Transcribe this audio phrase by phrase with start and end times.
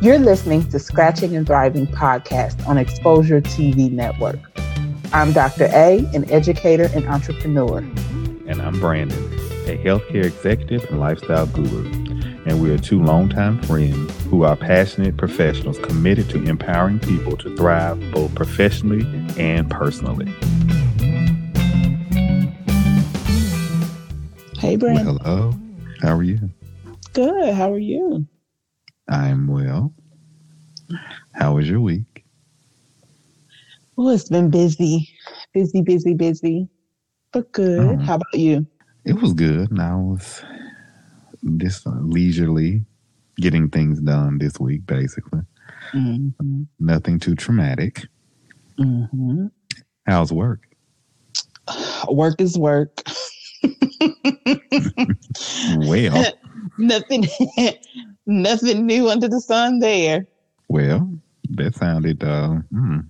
[0.00, 4.38] You're listening to Scratching and Thriving podcast on Exposure TV Network.
[5.12, 5.66] I'm Dr.
[5.72, 7.78] A, an educator and entrepreneur.
[8.46, 9.16] And I'm Brandon,
[9.66, 11.86] a healthcare executive and lifestyle guru.
[12.44, 17.56] And we are two longtime friends who are passionate professionals committed to empowering people to
[17.56, 19.06] thrive both professionally
[19.38, 20.26] and personally.
[24.58, 25.06] Hey, Brandon.
[25.06, 25.54] Well, hello.
[26.02, 26.50] How are you?
[27.14, 27.54] Good.
[27.54, 28.26] How are you?
[29.08, 29.92] I'm well.
[31.32, 32.24] How was your week?
[33.96, 35.08] Oh, it's been busy,
[35.52, 36.68] busy, busy, busy,
[37.32, 37.80] but good.
[37.80, 38.04] Uh-huh.
[38.04, 38.66] How about you?
[39.04, 39.70] It was good.
[39.70, 40.42] And I was
[41.58, 42.84] just leisurely
[43.36, 45.42] getting things done this week, basically.
[45.92, 46.62] Mm-hmm.
[46.80, 48.06] Nothing too traumatic.
[48.78, 49.46] Mm-hmm.
[50.06, 50.60] How's work?
[52.08, 53.02] Work is work.
[55.76, 56.24] well,
[56.78, 57.26] nothing,
[58.26, 60.26] nothing new under the sun there.
[60.68, 61.08] Well,
[61.50, 62.22] that sounded.
[62.22, 63.00] Uh, hmm.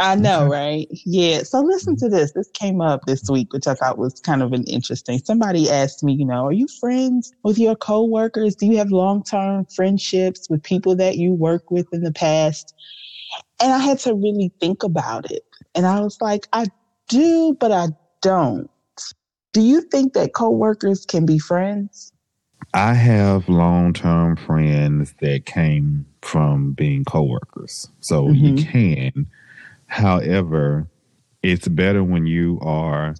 [0.00, 0.86] I know, right?
[1.04, 1.42] Yeah.
[1.42, 2.32] So listen to this.
[2.32, 5.18] This came up this week, which I thought was kind of an interesting.
[5.18, 8.54] Somebody asked me, you know, are you friends with your coworkers?
[8.54, 12.74] Do you have long term friendships with people that you work with in the past?
[13.60, 15.42] And I had to really think about it.
[15.74, 16.66] And I was like, I
[17.08, 17.88] do, but I
[18.22, 18.70] don't.
[19.52, 22.12] Do you think that coworkers can be friends?
[22.74, 27.88] I have long term friends that came from being coworkers.
[28.00, 28.44] So mm-hmm.
[28.44, 29.26] you can.
[29.86, 30.86] However,
[31.42, 33.14] it's better when you are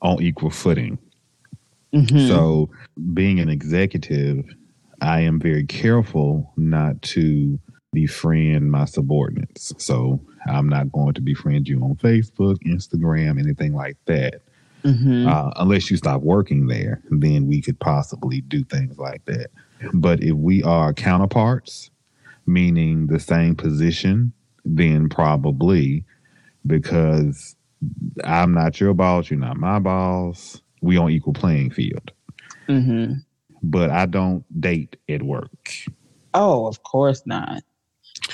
[0.00, 0.98] on equal footing.
[1.92, 2.28] Mm-hmm.
[2.28, 2.70] So
[3.12, 4.44] being an executive,
[5.00, 7.58] I am very careful not to
[7.92, 9.74] befriend my subordinates.
[9.78, 14.42] So I'm not going to befriend you on Facebook, Instagram, anything like that.
[14.84, 15.28] Mm-hmm.
[15.28, 19.50] Uh, unless you stop working there, then we could possibly do things like that.
[19.92, 21.90] But if we are counterparts,
[22.46, 24.32] meaning the same position,
[24.64, 26.04] then probably
[26.66, 27.56] because
[28.24, 30.60] I'm not your boss, you're not my boss.
[30.80, 32.12] We on equal playing field.
[32.68, 33.14] Mm-hmm.
[33.62, 35.70] But I don't date at work.
[36.34, 37.62] Oh, of course not.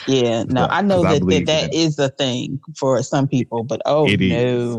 [0.07, 3.81] Yeah, no, I know that, I that that is a thing for some people, but
[3.85, 4.11] oh no.
[4.11, 4.77] Is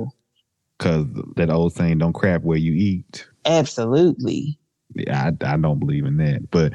[0.80, 4.58] because that old saying, "Don't crap where you eat." Absolutely.
[4.96, 6.50] Yeah, I, I don't believe in that.
[6.50, 6.74] But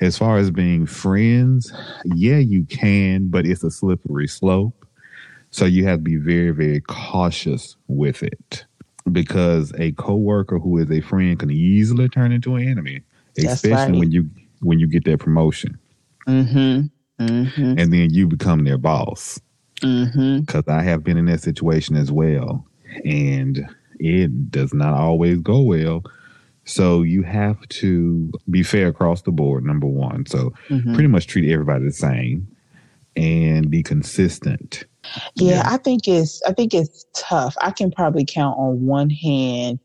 [0.00, 1.72] as far as being friends,
[2.14, 4.86] yeah, you can, but it's a slippery slope.
[5.50, 8.64] So you have to be very, very cautious with it
[9.10, 13.02] because a coworker who is a friend can easily turn into an enemy,
[13.38, 13.94] especially right.
[13.94, 14.30] when you
[14.60, 15.78] when you get that promotion.
[16.28, 17.24] Mm-hmm.
[17.24, 17.78] Mm-hmm.
[17.78, 19.40] And then you become their boss.
[19.74, 20.70] Because mm-hmm.
[20.70, 22.66] I have been in that situation as well
[23.04, 23.68] and
[23.98, 26.04] it does not always go well.
[26.64, 30.26] So you have to be fair across the board, number one.
[30.26, 30.94] So mm-hmm.
[30.94, 32.48] pretty much treat everybody the same
[33.14, 34.84] and be consistent.
[35.36, 37.54] Yeah, yeah, I think it's I think it's tough.
[37.60, 39.78] I can probably count on one hand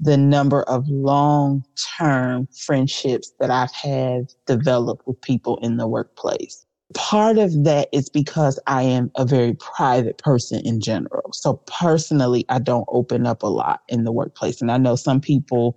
[0.00, 1.64] the number of long
[1.98, 8.08] term friendships that I've had developed with people in the workplace part of that is
[8.08, 11.30] because I am a very private person in general.
[11.32, 14.60] So personally, I don't open up a lot in the workplace.
[14.60, 15.76] And I know some people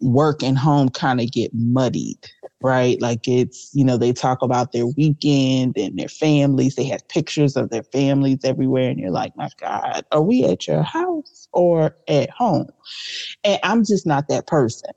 [0.00, 2.26] work and home kind of get muddied,
[2.62, 3.00] right?
[3.02, 6.74] Like it's, you know, they talk about their weekend and their families.
[6.74, 8.88] They have pictures of their families everywhere.
[8.88, 12.68] And you're like, my God, are we at your house or at home?
[13.44, 14.90] And I'm just not that person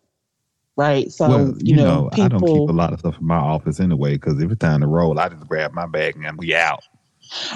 [0.75, 1.11] right?
[1.11, 3.27] So well, you, you, know, know people, I don't keep a lot of stuff in
[3.27, 6.55] my office anyway because every time to roll, I just grab my bag and we
[6.55, 6.83] out.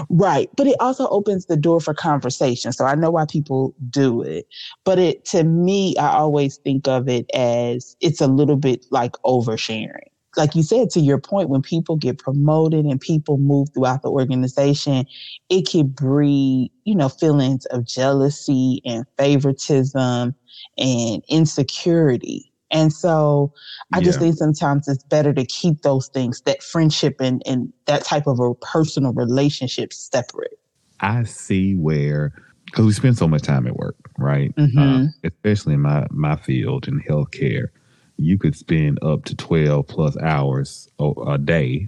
[0.09, 2.71] Right, but it also opens the door for conversation.
[2.71, 4.47] So I know why people do it,
[4.85, 9.13] but it to me, I always think of it as it's a little bit like
[9.25, 10.07] oversharing.
[10.35, 14.11] Like you said, to your point, when people get promoted and people move throughout the
[14.11, 15.05] organization,
[15.49, 20.35] it can breed, you know, feelings of jealousy and favoritism
[20.77, 23.53] and insecurity and so
[23.93, 24.03] I yeah.
[24.03, 28.27] just think sometimes it's better to keep those things, that friendship and, and that type
[28.27, 30.59] of a personal relationship separate.
[30.99, 32.33] I see where,
[32.65, 34.53] because we spend so much time at work, right?
[34.55, 34.77] Mm-hmm.
[34.77, 37.69] Uh, especially in my, my field in healthcare,
[38.17, 41.87] you could spend up to 12 plus hours a, a day,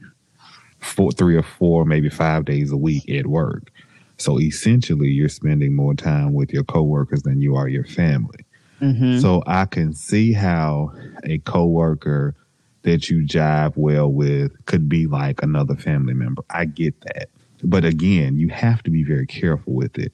[0.80, 3.72] four, three or four, maybe five days a week at work.
[4.18, 8.46] So essentially, you're spending more time with your coworkers than you are your family.
[8.82, 9.20] Mm-hmm.
[9.20, 10.94] So I can see how
[11.24, 12.36] a coworker
[12.84, 16.44] that you jive well with could be like another family member.
[16.50, 17.30] I get that.
[17.64, 20.14] But again, you have to be very careful with it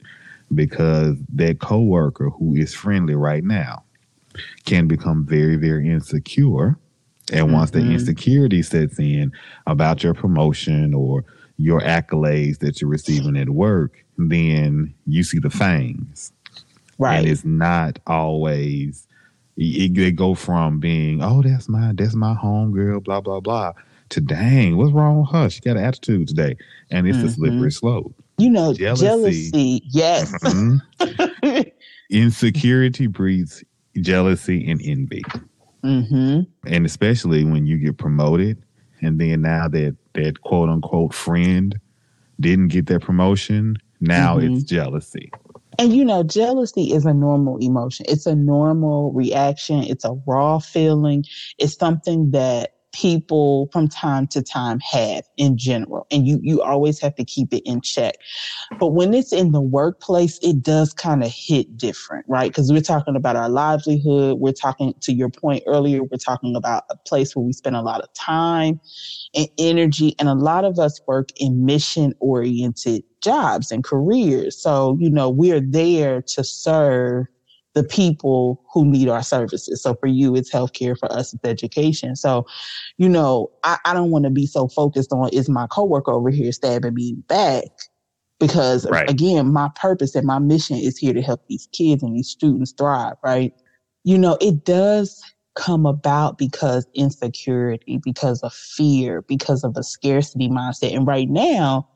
[0.53, 3.83] because that coworker who is friendly right now
[4.65, 6.77] can become very, very insecure
[7.31, 7.87] And once mm-hmm.
[7.87, 9.31] the insecurity sets in
[9.65, 11.23] about your promotion or
[11.57, 16.31] your accolades that you're receiving at work, then you see the fangs.
[16.97, 17.19] Right.
[17.19, 19.07] And it's not always
[19.57, 23.73] it, they go from being, oh, that's my that's my home girl, blah, blah, blah,
[24.09, 25.49] to dang, what's wrong with her?
[25.49, 26.57] She got an attitude today.
[26.91, 27.27] And it's mm-hmm.
[27.27, 28.13] a slippery slope.
[28.37, 29.05] You know, jealousy.
[29.05, 30.31] jealousy yes.
[30.43, 31.61] Mm-hmm.
[32.09, 33.63] Insecurity breeds
[34.01, 35.23] jealousy and envy.
[35.83, 36.41] Mm-hmm.
[36.67, 38.61] And especially when you get promoted,
[39.01, 41.79] and then now that that quote unquote friend
[42.39, 44.55] didn't get that promotion, now mm-hmm.
[44.55, 45.31] it's jealousy.
[45.79, 48.05] And you know, jealousy is a normal emotion.
[48.09, 49.83] It's a normal reaction.
[49.83, 51.25] It's a raw feeling.
[51.57, 56.97] It's something that people from time to time have in general and you you always
[56.97, 58.15] have to keep it in check.
[58.79, 62.49] But when it's in the workplace it does kind of hit different right?
[62.49, 66.83] Because we're talking about our livelihood we're talking to your point earlier we're talking about
[66.89, 68.79] a place where we spend a lot of time
[69.35, 74.57] and energy and a lot of us work in mission oriented jobs and careers.
[74.61, 77.25] So you know we're there to serve
[77.75, 79.83] the people who need our services.
[79.83, 80.97] So for you, it's healthcare.
[80.97, 82.15] For us, it's education.
[82.15, 82.47] So,
[82.97, 86.29] you know, I, I don't want to be so focused on is my coworker over
[86.29, 87.65] here stabbing me back
[88.39, 89.09] because right.
[89.09, 92.71] again, my purpose and my mission is here to help these kids and these students
[92.71, 93.17] thrive.
[93.23, 93.53] Right.
[94.05, 95.21] You know, it does
[95.55, 100.95] come about because insecurity, because of fear, because of a scarcity mindset.
[100.95, 101.89] And right now,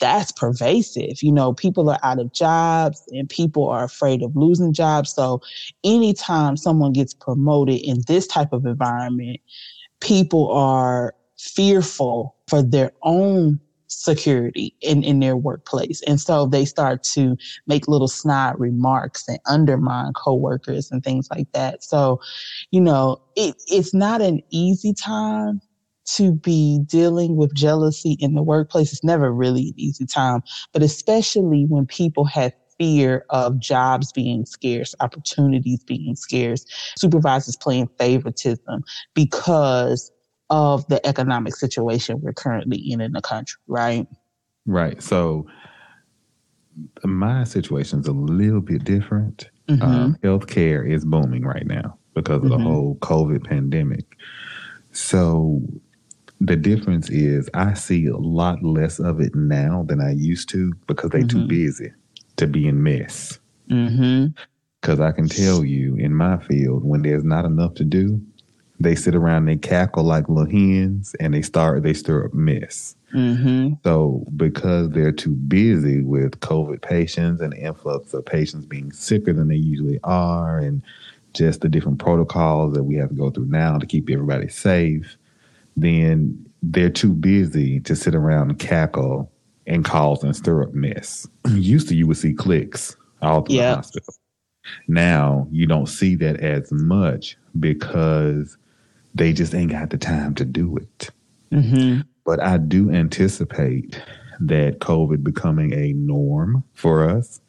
[0.00, 1.22] that's pervasive.
[1.22, 5.12] You know, people are out of jobs and people are afraid of losing jobs.
[5.14, 5.40] So
[5.84, 9.40] anytime someone gets promoted in this type of environment,
[10.00, 16.02] people are fearful for their own security in, in their workplace.
[16.02, 17.36] And so they start to
[17.66, 21.82] make little snide remarks and undermine coworkers and things like that.
[21.82, 22.20] So,
[22.70, 25.60] you know, it, it's not an easy time
[26.16, 30.82] to be dealing with jealousy in the workplace is never really an easy time, but
[30.82, 36.64] especially when people have fear of jobs being scarce, opportunities being scarce,
[36.96, 38.84] supervisors playing favoritism
[39.14, 40.10] because
[40.50, 44.06] of the economic situation we're currently in in the country, right?
[44.64, 45.02] Right.
[45.02, 45.46] So
[47.04, 49.50] my situation is a little bit different.
[49.68, 49.82] Mm-hmm.
[49.82, 52.62] Um, healthcare is booming right now because of mm-hmm.
[52.62, 54.16] the whole COVID pandemic.
[54.92, 55.60] So
[56.40, 60.72] the difference is I see a lot less of it now than I used to
[60.86, 61.40] because they're mm-hmm.
[61.40, 61.92] too busy
[62.36, 63.38] to be in mess.
[63.66, 65.02] Because mm-hmm.
[65.02, 68.20] I can tell you in my field, when there's not enough to do,
[68.80, 72.94] they sit around, they cackle like little hens, and they start they stir up mess.
[73.12, 73.74] Mm-hmm.
[73.82, 79.32] So because they're too busy with COVID patients and the influx of patients being sicker
[79.32, 80.82] than they usually are, and
[81.34, 85.16] just the different protocols that we have to go through now to keep everybody safe
[85.82, 89.30] then they're too busy to sit around and cackle
[89.66, 91.26] and cause and stir up mess.
[91.48, 93.70] Used to, you would see clicks all through yep.
[93.70, 94.14] the hospital.
[94.86, 98.56] Now you don't see that as much because
[99.14, 101.10] they just ain't got the time to do it.
[101.52, 102.00] Mm-hmm.
[102.24, 104.00] But I do anticipate
[104.40, 107.40] that COVID becoming a norm for us,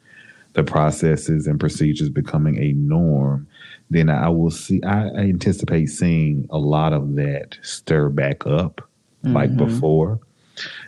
[0.54, 3.46] the processes and procedures becoming a norm,
[3.90, 4.82] then I will see.
[4.82, 8.88] I, anticipate seeing a lot of that stir back up
[9.24, 9.34] mm-hmm.
[9.34, 10.20] like before.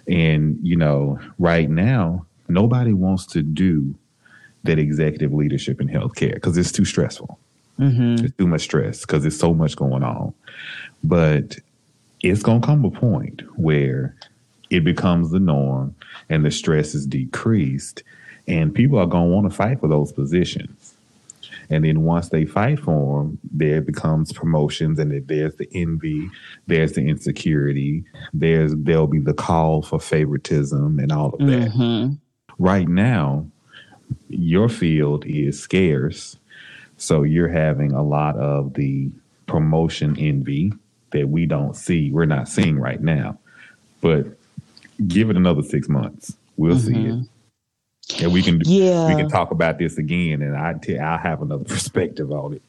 [0.07, 3.95] And you know, right now, nobody wants to do
[4.65, 7.39] that executive leadership in healthcare because it's too stressful.
[7.79, 8.25] Mm-hmm.
[8.25, 10.35] It's too much stress because there's so much going on.
[11.03, 11.57] But
[12.23, 14.15] it's going to come a point where
[14.71, 15.95] it becomes the norm
[16.29, 18.03] and the stress is decreased,
[18.47, 20.95] and people are going to want to fight for those positions.
[21.71, 26.29] And then once they fight for them, there becomes promotions, and there's the envy,
[26.67, 31.71] there's the insecurity, there's there'll be the call for favoritism and all of that.
[31.71, 32.15] Mm-hmm.
[32.59, 33.47] Right now,
[34.29, 36.37] your field is scarce,
[36.99, 39.11] so you're having a lot of the
[39.47, 40.73] promotion envy
[41.13, 43.39] that we don't see, we're not seeing right now.
[44.01, 44.27] But
[45.07, 46.95] give it another six months, we'll mm-hmm.
[46.95, 47.29] see it.
[48.21, 49.09] And we can yeah.
[49.09, 52.63] we can talk about this again, and I t- I'll have another perspective on it.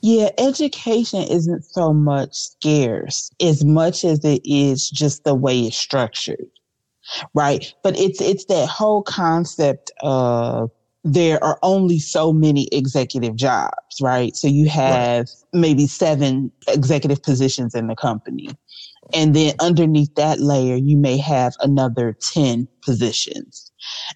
[0.00, 5.76] Yeah, education isn't so much scarce as much as it is just the way it's
[5.76, 6.46] structured,
[7.34, 7.72] right?
[7.82, 10.70] But it's it's that whole concept of
[11.04, 14.34] there are only so many executive jobs, right?
[14.36, 15.30] So you have right.
[15.52, 18.50] maybe seven executive positions in the company.
[19.14, 23.70] And then underneath that layer, you may have another 10 positions.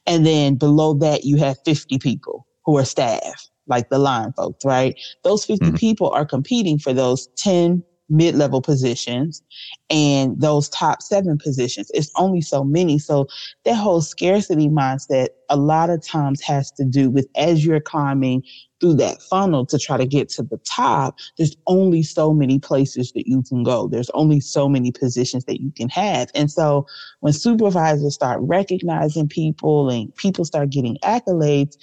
[0.07, 4.65] And then below that, you have 50 people who are staff, like the line folks,
[4.65, 4.99] right?
[5.25, 5.77] Those 50 mm-hmm.
[5.77, 9.43] people are competing for those 10 mid level positions
[9.91, 11.91] and those top seven positions.
[11.95, 12.99] It's only so many.
[12.99, 13.27] So
[13.65, 18.43] that whole scarcity mindset a lot of times has to do with as you're climbing
[18.81, 23.13] through that funnel to try to get to the top, there's only so many places
[23.13, 23.89] that you can go.
[23.89, 26.31] There's only so many positions that you can have.
[26.35, 26.87] And so
[27.21, 31.77] when supervisors start recognizing people and people start getting accolades,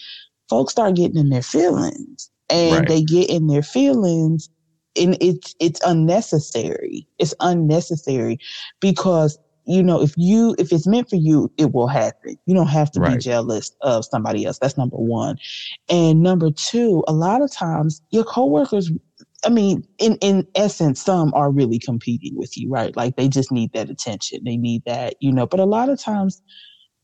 [0.49, 2.87] folks start getting in their feelings and right.
[2.87, 4.49] they get in their feelings
[4.95, 7.07] and it's it's unnecessary.
[7.17, 8.39] It's unnecessary
[8.79, 12.37] because you know if you if it's meant for you, it will happen.
[12.45, 13.13] You don't have to right.
[13.13, 14.59] be jealous of somebody else.
[14.59, 15.37] That's number one.
[15.89, 18.91] And number two, a lot of times your coworkers
[19.45, 22.95] I mean, in, in essence, some are really competing with you, right?
[22.95, 24.43] Like they just need that attention.
[24.43, 26.41] They need that, you know, but a lot of times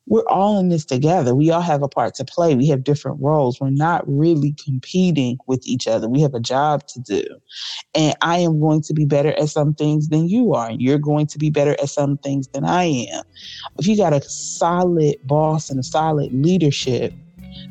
[0.07, 1.33] we're all in this together.
[1.33, 2.55] We all have a part to play.
[2.55, 3.59] We have different roles.
[3.59, 6.07] We're not really competing with each other.
[6.07, 7.24] We have a job to do.
[7.95, 10.71] And I am going to be better at some things than you are.
[10.71, 13.24] You're going to be better at some things than I am.
[13.79, 17.13] If you got a solid boss and a solid leadership,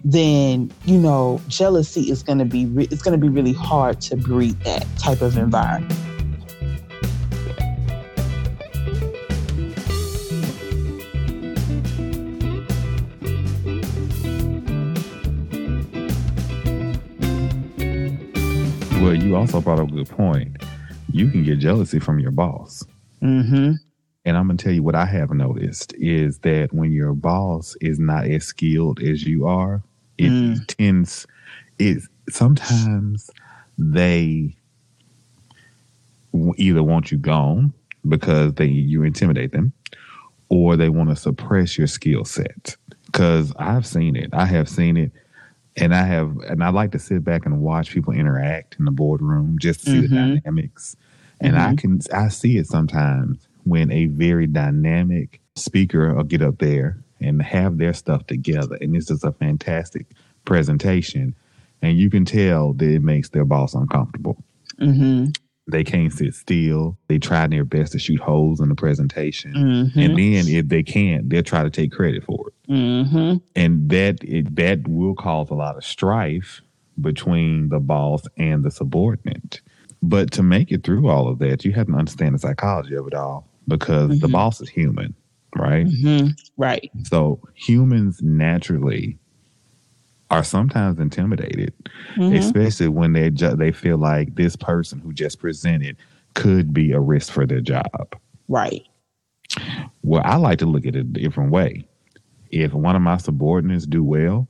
[0.02, 4.00] then you know jealousy is going to be re- it's going to be really hard
[4.00, 6.13] to breed that type of environment.
[19.34, 20.62] You also brought up a good point.
[21.12, 22.84] You can get jealousy from your boss.
[23.20, 23.72] Mm-hmm.
[24.24, 27.98] And I'm gonna tell you what I have noticed is that when your boss is
[27.98, 29.82] not as skilled as you are,
[30.18, 30.66] it mm.
[30.66, 31.26] tends
[31.80, 33.28] it sometimes
[33.76, 34.56] they
[36.56, 37.72] either want you gone
[38.08, 39.72] because they you intimidate them,
[40.48, 42.76] or they want to suppress your skill set.
[43.06, 44.30] Because I've seen it.
[44.32, 45.12] I have seen it
[45.76, 48.90] and I have, and I like to sit back and watch people interact in the
[48.90, 50.14] boardroom just to see mm-hmm.
[50.14, 50.96] the dynamics.
[51.40, 51.72] And mm-hmm.
[51.72, 56.98] I can, I see it sometimes when a very dynamic speaker will get up there
[57.20, 58.76] and have their stuff together.
[58.80, 60.06] And this is a fantastic
[60.44, 61.34] presentation.
[61.82, 64.42] And you can tell that it makes their boss uncomfortable.
[64.78, 65.30] Mm-hmm.
[65.66, 66.98] They can't sit still.
[67.08, 69.54] They try their best to shoot holes in the presentation.
[69.54, 69.98] Mm-hmm.
[69.98, 72.70] And then if they can't, they'll try to take credit for it.
[72.70, 73.36] Mm-hmm.
[73.56, 76.60] And that it, that will cause a lot of strife
[77.00, 79.62] between the boss and the subordinate.
[80.02, 83.06] But to make it through all of that, you have to understand the psychology of
[83.06, 84.20] it all because mm-hmm.
[84.20, 85.14] the boss is human,
[85.56, 85.86] right?
[85.86, 86.28] Mm-hmm.
[86.58, 86.90] Right.
[87.04, 89.18] So humans naturally
[90.34, 91.72] are sometimes intimidated,
[92.16, 92.34] mm-hmm.
[92.34, 95.96] especially when they ju- they feel like this person who just presented
[96.34, 98.16] could be a risk for their job.
[98.48, 98.82] Right.
[100.02, 101.86] Well, I like to look at it a different way.
[102.50, 104.48] If one of my subordinates do well,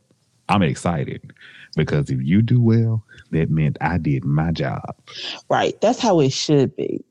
[0.49, 1.33] I'm excited
[1.77, 4.97] because if you do well, that meant I did my job.
[5.51, 5.79] Right.
[5.83, 7.05] That's how it should be.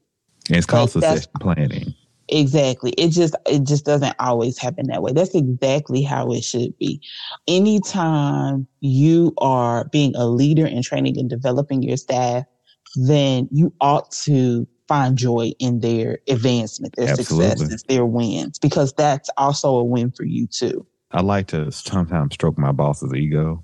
[0.48, 1.94] And it's called succession planning.
[2.30, 2.92] Exactly.
[2.92, 5.12] It just it just doesn't always happen that way.
[5.12, 7.02] That's exactly how it should be.
[7.48, 12.46] Anytime you are being a leader and training and developing your staff,
[12.96, 17.50] then you ought to find joy in their advancement, their Absolutely.
[17.50, 20.86] successes, their wins, because that's also a win for you too.
[21.12, 23.64] I like to sometimes stroke my boss's ego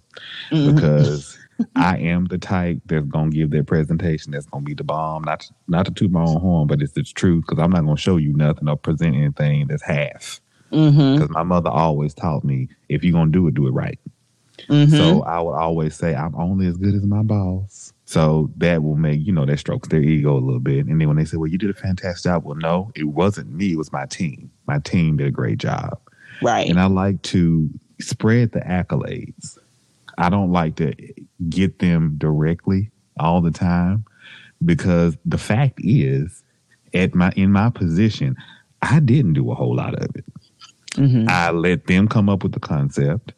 [0.51, 0.75] mm-hmm.
[0.75, 1.38] because
[1.75, 5.23] I am the type that's gonna give their presentation that's gonna be the bomb.
[5.23, 7.85] Not to, not to toot my own horn, but it's the truth because I'm not
[7.85, 10.41] gonna show you nothing or present anything that's half.
[10.69, 11.33] Because mm-hmm.
[11.33, 13.99] my mother always taught me if you're gonna do it, do it right.
[14.67, 14.95] Mm-hmm.
[14.95, 17.93] So I would always say I'm only as good as my boss.
[18.05, 20.87] So that will make you know that strokes their ego a little bit.
[20.87, 23.51] And then when they say, "Well, you did a fantastic job," well, no, it wasn't
[23.51, 23.73] me.
[23.73, 24.51] It was my team.
[24.67, 25.99] My team did a great job.
[26.41, 26.69] Right.
[26.69, 29.57] And I like to spread the accolades.
[30.17, 30.93] I don't like to
[31.48, 34.05] get them directly all the time
[34.63, 36.43] because the fact is
[36.93, 38.36] at my in my position,
[38.81, 40.25] I didn't do a whole lot of it.
[40.91, 41.25] Mm-hmm.
[41.29, 43.34] I let them come up with the concept.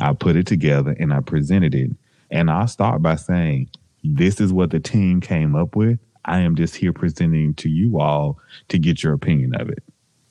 [0.00, 1.90] I put it together and I presented it.
[2.30, 3.68] And i start by saying,
[4.02, 5.98] this is what the team came up with.
[6.24, 9.82] I am just here presenting to you all to get your opinion of it.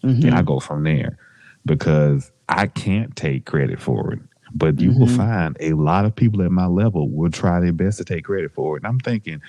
[0.03, 0.27] Mm-hmm.
[0.27, 1.17] And I go from there
[1.65, 4.19] because I can't take credit for it.
[4.55, 4.99] But you mm-hmm.
[4.99, 8.25] will find a lot of people at my level will try their best to take
[8.25, 8.83] credit for it.
[8.83, 9.41] And I'm thinking,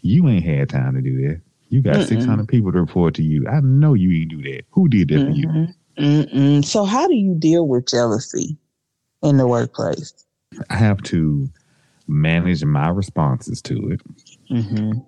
[0.00, 1.40] you ain't had time to do that.
[1.70, 2.08] You got Mm-mm.
[2.08, 3.48] 600 people to report to you.
[3.48, 4.62] I know you ain't do that.
[4.70, 5.32] Who did that mm-hmm.
[5.32, 5.48] for you?
[5.48, 5.72] Mm-hmm.
[5.98, 6.64] Mm-mm.
[6.64, 8.56] So, how do you deal with jealousy
[9.22, 10.12] in the workplace?
[10.70, 11.48] I have to
[12.06, 14.00] manage my responses to it.
[14.50, 14.98] Mm-hmm.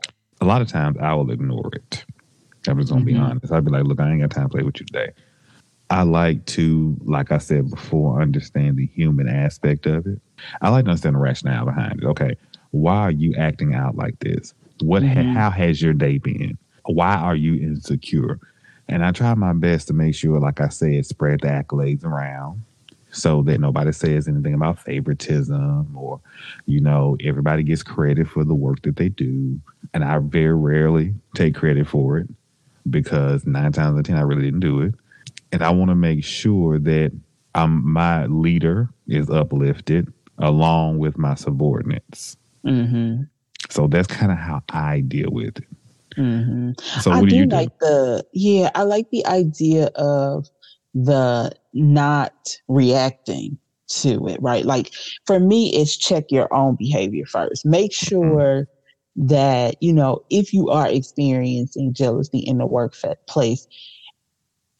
[0.41, 2.05] A lot of times I will ignore it.
[2.69, 3.23] I'm just gonna be mm-hmm.
[3.23, 3.53] honest.
[3.53, 5.13] I'll be like, look, I ain't got time to play with you today.
[5.89, 10.21] I like to, like I said before, understand the human aspect of it.
[10.61, 12.07] I like to understand the rationale behind it.
[12.07, 12.37] Okay,
[12.73, 14.53] why are you acting out like this?
[14.81, 15.03] What?
[15.03, 15.33] Mm-hmm.
[15.33, 16.59] How has your day been?
[16.87, 18.39] why are you insecure?
[18.89, 22.63] And I try my best to make sure, like I said, spread the accolades around
[23.11, 26.21] so that nobody says anything about favoritism or,
[26.67, 29.59] you know, everybody gets credit for the work that they do.
[29.93, 32.29] And I very rarely take credit for it
[32.89, 34.95] because nine times out of 10, I really didn't do it.
[35.53, 37.13] And I want to make sure that
[37.55, 42.37] I'm, my leader is uplifted along with my subordinates.
[42.65, 43.23] Mm-hmm.
[43.71, 45.65] So that's kind of how I deal with it.
[46.17, 46.73] Mm-hmm.
[47.01, 50.49] So I do, do like the yeah, I like the idea of
[50.95, 54.65] the not reacting to it, right?
[54.65, 54.93] Like
[55.27, 57.67] for me, it's check your own behavior first.
[57.67, 58.09] Make mm-hmm.
[58.09, 58.69] sure
[59.19, 59.27] mm-hmm.
[59.27, 63.67] that, you know, if you are experiencing jealousy in the workplace,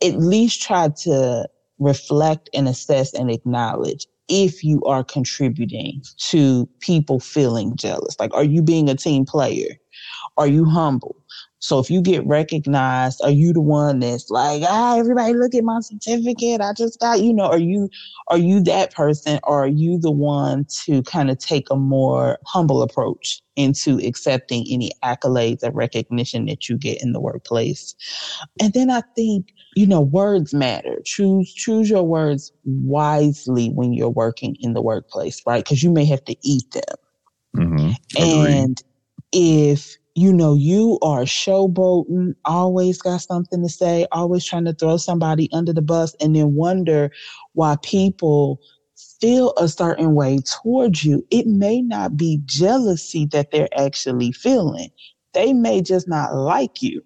[0.03, 1.49] at least try to
[1.79, 8.19] reflect and assess and acknowledge if you are contributing to people feeling jealous.
[8.19, 9.77] Like, are you being a team player?
[10.37, 11.17] Are you humble?
[11.59, 15.65] So if you get recognized, are you the one that's like, ah, everybody look at
[15.65, 16.61] my certificate.
[16.61, 17.89] I just got, you know, are you
[18.29, 22.39] are you that person or are you the one to kind of take a more
[22.45, 27.95] humble approach into accepting any accolades or recognition that you get in the workplace?
[28.61, 31.01] And then I think, you know, words matter.
[31.05, 35.65] Choose choose your words wisely when you're working in the workplace, right?
[35.65, 36.97] Because you may have to eat them.
[37.57, 37.91] Mm-hmm.
[38.23, 38.83] And
[39.33, 44.97] if you know, you are showboating, always got something to say, always trying to throw
[44.97, 47.11] somebody under the bus, and then wonder
[47.53, 48.59] why people
[49.21, 51.25] feel a certain way towards you.
[51.31, 54.89] It may not be jealousy that they're actually feeling.
[55.35, 57.05] They may just not like you.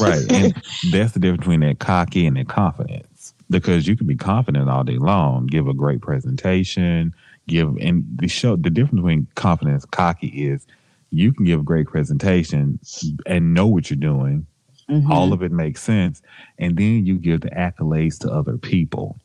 [0.00, 0.26] right.
[0.28, 0.54] And
[0.92, 3.32] that's the difference between that cocky and that confidence.
[3.48, 7.14] Because you can be confident all day long, give a great presentation,
[7.46, 10.66] give and the show the difference between confidence cocky is
[11.10, 12.78] you can give a great presentation
[13.26, 14.46] and know what you're doing.
[14.88, 15.12] Mm-hmm.
[15.12, 16.22] All of it makes sense.
[16.58, 19.18] And then you give the accolades to other people.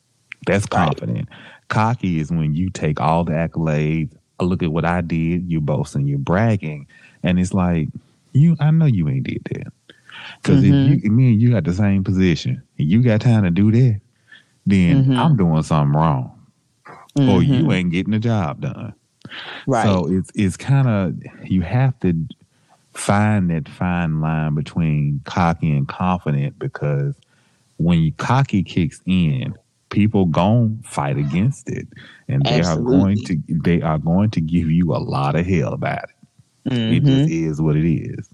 [0.46, 1.28] That's confident.
[1.28, 1.38] Right.
[1.68, 4.12] Cocky is when you take all the accolades.
[4.40, 5.50] Look at what I did.
[5.50, 6.86] You're boasting, you're bragging.
[7.22, 7.88] And it's like,
[8.32, 9.72] you, I know you ain't did that.
[10.42, 10.92] Because mm-hmm.
[10.92, 13.72] if you, me and you got the same position and you got time to do
[13.72, 14.00] that,
[14.66, 15.16] then mm-hmm.
[15.16, 16.32] I'm doing something wrong.
[17.18, 17.72] Or you mm-hmm.
[17.72, 18.94] ain't getting the job done.
[19.66, 19.84] Right.
[19.84, 22.14] So it's it's kind of you have to
[22.94, 27.14] find that fine line between cocky and confident because
[27.76, 29.54] when you cocky kicks in,
[29.90, 31.88] people going to fight against it,
[32.28, 32.96] and they Absolutely.
[32.96, 36.70] are going to they are going to give you a lot of hell about it.
[36.70, 36.94] Mm-hmm.
[36.94, 38.28] It just is what it is.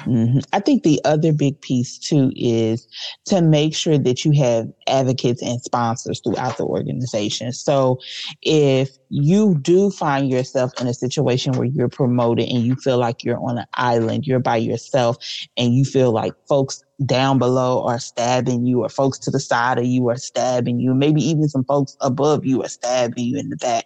[0.00, 0.38] Mm-hmm.
[0.52, 2.86] I think the other big piece too is
[3.26, 7.52] to make sure that you have advocates and sponsors throughout the organization.
[7.52, 7.98] So
[8.42, 13.24] if you do find yourself in a situation where you're promoted and you feel like
[13.24, 15.16] you're on an island, you're by yourself,
[15.56, 19.78] and you feel like folks down below are stabbing you, or folks to the side
[19.78, 23.50] of you are stabbing you, maybe even some folks above you are stabbing you in
[23.50, 23.84] the back,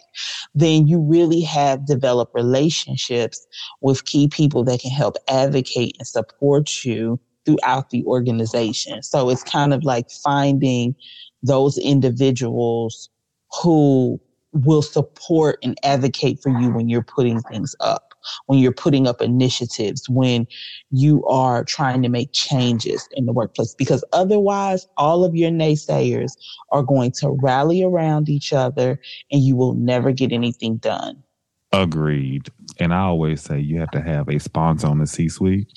[0.55, 3.47] then you really have developed relationships
[3.81, 9.03] with key people that can help advocate and support you throughout the organization.
[9.03, 10.95] So it's kind of like finding
[11.43, 13.11] those individuals
[13.63, 14.21] who
[14.53, 18.15] will support and advocate for you when you're putting things up,
[18.47, 20.47] when you're putting up initiatives, when
[20.91, 23.75] you are trying to make changes in the workplace.
[23.75, 26.33] Because otherwise, all of your naysayers
[26.71, 31.23] are going to rally around each other and you will never get anything done.
[31.73, 32.51] Agreed.
[32.79, 35.73] And I always say you have to have a sponsor on the C suite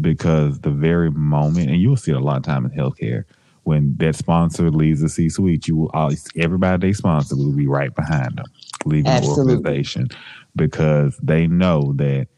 [0.00, 3.24] because the very moment, and you'll see it a lot of time in healthcare,
[3.64, 7.66] when that sponsor leaves the C suite, you will always everybody they sponsor will be
[7.66, 8.46] right behind them,
[8.84, 9.44] leaving Absolutely.
[9.44, 10.08] the organization
[10.56, 12.28] because they know that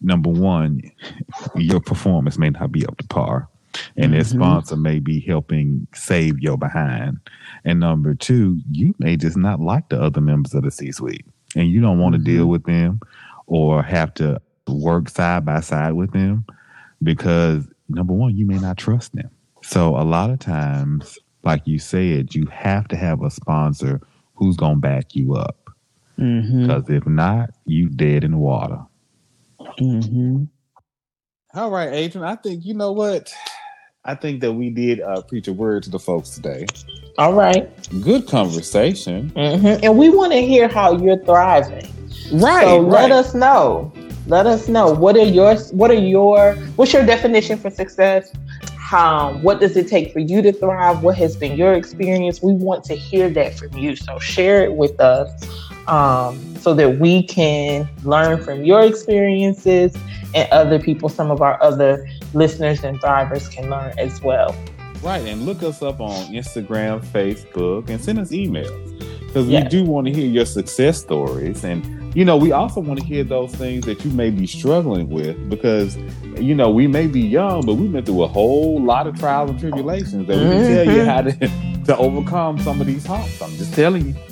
[0.00, 0.82] number one,
[1.56, 3.48] your performance may not be up to par.
[3.96, 4.18] And mm-hmm.
[4.18, 7.18] that sponsor may be helping save your behind.
[7.64, 11.24] And number two, you may just not like the other members of the C suite.
[11.56, 12.36] And you don't want to mm-hmm.
[12.36, 13.00] deal with them
[13.46, 16.44] or have to work side by side with them
[17.02, 19.30] because number one, you may not trust them.
[19.62, 24.00] So a lot of times, like you said, you have to have a sponsor
[24.34, 25.56] who's gonna back you up.
[26.18, 26.62] Mm-hmm.
[26.62, 28.80] Because if not, you dead in the water.
[29.80, 30.44] Mm-hmm.
[31.54, 32.26] All right, Adrian.
[32.26, 33.32] I think you know what.
[34.04, 36.66] I think that we did uh, preach a word to the folks today.
[37.18, 37.70] All right.
[38.02, 39.30] Good conversation.
[39.30, 39.84] Mm-hmm.
[39.84, 41.86] And we want to hear how you're thriving.
[42.32, 42.64] Right.
[42.64, 43.02] So right.
[43.02, 43.92] let us know.
[44.26, 48.32] Let us know what are your what are your what's your definition for success?
[48.92, 51.02] How what does it take for you to thrive?
[51.02, 52.42] What has been your experience?
[52.42, 53.96] We want to hear that from you.
[53.96, 55.48] So share it with us
[55.88, 59.96] um, so that we can learn from your experiences
[60.34, 64.54] and other people, some of our other listeners and thrivers can learn as well.
[65.02, 69.64] Right, and look us up on Instagram, Facebook, and send us emails because yes.
[69.64, 73.04] we do want to hear your success stories and you know we also want to
[73.04, 75.96] hear those things that you may be struggling with because
[76.36, 79.50] you know we may be young but we went through a whole lot of trials
[79.50, 81.08] and tribulations that we can tell you mm-hmm.
[81.08, 84.31] how to, to overcome some of these humps i'm just telling you